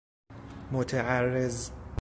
[0.71, 1.69] متعرض